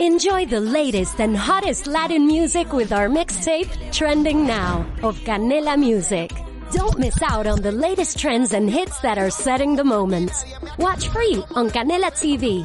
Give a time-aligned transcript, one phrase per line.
[0.00, 6.30] Enjoy the latest and hottest Latin music with our mixtape, Trending Now, of Canela Music.
[6.70, 10.30] Don't miss out on the latest trends and hits that are setting the moment.
[10.78, 12.64] Watch free on Canela TV.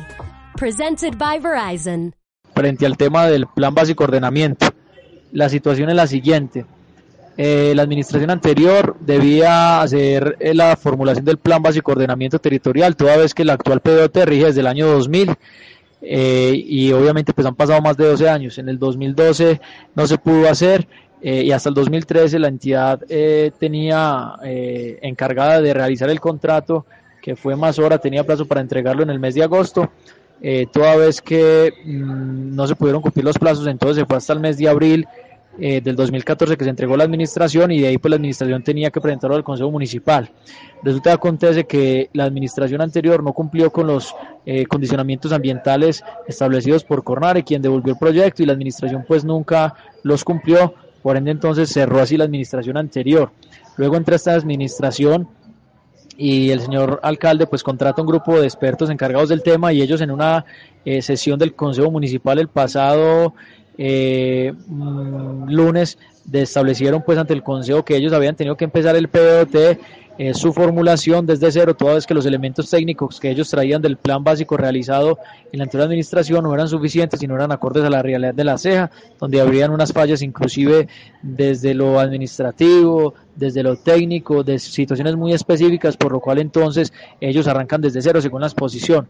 [0.58, 2.14] Presented by Verizon.
[2.54, 4.68] Frente al tema del plan básico ordenamiento,
[5.32, 6.68] la situación es la siguiente.
[7.36, 13.18] Eh, la administración anterior debía hacer eh, la formulación del plan básico ordenamiento territorial, toda
[13.18, 15.36] vez que el actual PDOT rige desde el año 2000
[16.04, 18.58] eh, y obviamente pues han pasado más de 12 años.
[18.58, 19.62] En el 2012
[19.96, 20.88] no se pudo hacer
[21.26, 23.00] y hasta el 2013 la entidad
[23.58, 26.86] tenía encargada de realizar el contrato
[27.22, 29.90] que fue más hora, tenía plazo para entregarlo en el mes de agosto.
[30.74, 34.42] toda vez que mm, no se pudieron cumplir los plazos, entonces se fue hasta el
[34.42, 35.08] mes de abril
[35.60, 38.90] eh, del 2014 que se entregó la administración y de ahí pues la administración tenía
[38.90, 40.32] que presentarlo al Consejo Municipal.
[40.82, 44.16] Resulta que acontece que la administración anterior no cumplió con los
[44.48, 49.76] eh, condicionamientos ambientales establecidos por Cornare, quien devolvió el proyecto y la administración pues nunca
[50.02, 53.32] los cumplió, por ende entonces cerró así la administración anterior.
[53.78, 55.28] Luego entra esta administración
[56.18, 60.02] y el señor alcalde pues contrata un grupo de expertos encargados del tema y ellos
[60.02, 60.46] en una
[60.84, 63.34] eh, sesión del Consejo Municipal el pasado
[63.78, 65.98] eh, mm, lunes
[66.32, 69.78] establecieron pues ante el Consejo que ellos habían tenido que empezar el PDOT,
[70.20, 73.98] eh, su formulación desde cero, toda vez que los elementos técnicos que ellos traían del
[73.98, 75.18] plan básico realizado
[75.52, 78.44] en la anterior administración no eran suficientes y no eran acordes a la realidad de
[78.44, 80.88] la ceja, donde habrían unas fallas inclusive
[81.24, 87.48] desde lo administrativo, desde lo técnico, de situaciones muy específicas, por lo cual entonces ellos
[87.48, 89.08] arrancan desde cero según la exposición.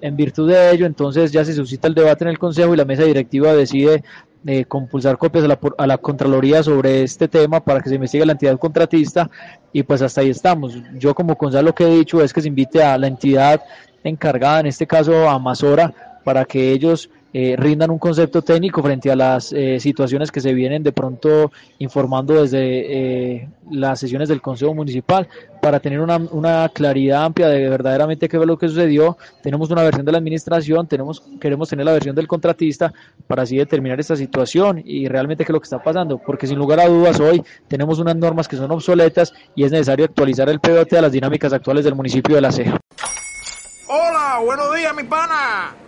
[0.00, 2.84] En virtud de ello, entonces ya se suscita el debate en el Consejo y la
[2.84, 4.04] mesa directiva decide
[4.46, 8.24] eh, compulsar copias a la, a la Contraloría sobre este tema para que se investigue
[8.24, 9.28] la entidad contratista
[9.72, 10.76] y pues hasta ahí estamos.
[10.94, 13.62] Yo como concejal lo que he dicho es que se invite a la entidad
[14.04, 15.92] encargada, en este caso a Mazora,
[16.24, 17.10] para que ellos
[17.40, 21.52] eh, rindan un concepto técnico frente a las eh, situaciones que se vienen de pronto
[21.78, 25.28] informando desde eh, las sesiones del Consejo Municipal
[25.62, 29.18] para tener una, una claridad amplia de verdaderamente qué fue lo que sucedió.
[29.40, 32.92] Tenemos una versión de la administración, tenemos, queremos tener la versión del contratista
[33.28, 36.58] para así determinar esta situación y realmente qué es lo que está pasando, porque sin
[36.58, 40.58] lugar a dudas hoy tenemos unas normas que son obsoletas y es necesario actualizar el
[40.58, 42.80] PBT a las dinámicas actuales del municipio de La Ceja.
[43.86, 45.87] Hola, buenos días, mi pana.